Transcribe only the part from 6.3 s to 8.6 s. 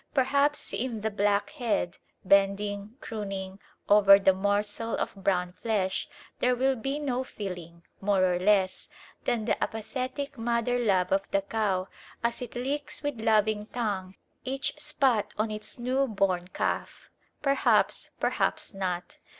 there will be no feeling, more or